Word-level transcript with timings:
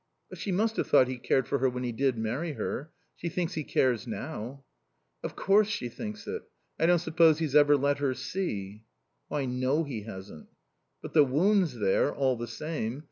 "But 0.31 0.39
she 0.39 0.51
must 0.51 0.77
have 0.77 0.87
thought 0.87 1.07
he 1.07 1.19
cared 1.19 1.47
for 1.47 1.59
her 1.59 1.69
when 1.69 1.83
he 1.83 1.91
did 1.91 2.17
marry 2.17 2.53
her. 2.53 2.89
She 3.17 3.29
thinks 3.29 3.53
he 3.53 3.63
cares 3.63 4.07
now." 4.07 4.63
"Of 5.21 5.35
course 5.35 5.67
she 5.67 5.89
thinks 5.89 6.25
it. 6.25 6.41
I 6.79 6.87
don't 6.87 6.97
suppose 6.97 7.37
he's 7.37 7.53
ever 7.55 7.77
let 7.77 7.99
her 7.99 8.15
see." 8.15 8.85
"I 9.29 9.45
know 9.45 9.83
he 9.83 10.01
hasn't." 10.01 10.47
"But 11.03 11.13
the 11.13 11.23
wound's 11.23 11.75
there, 11.75 12.11
all 12.11 12.35
the 12.35 12.47
same. 12.47 12.99